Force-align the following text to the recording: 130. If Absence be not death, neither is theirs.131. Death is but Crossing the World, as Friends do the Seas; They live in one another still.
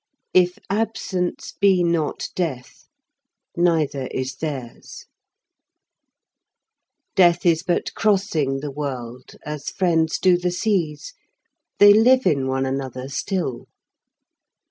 130. 0.31 0.45
If 0.47 0.65
Absence 0.71 1.53
be 1.59 1.83
not 1.83 2.29
death, 2.33 2.87
neither 3.55 4.07
is 4.07 4.33
theirs.131. 4.37 5.05
Death 7.15 7.45
is 7.45 7.61
but 7.61 7.93
Crossing 7.93 8.61
the 8.61 8.71
World, 8.71 9.33
as 9.45 9.69
Friends 9.69 10.17
do 10.17 10.39
the 10.39 10.49
Seas; 10.49 11.13
They 11.77 11.93
live 11.93 12.25
in 12.25 12.47
one 12.47 12.65
another 12.65 13.09
still. 13.09 13.67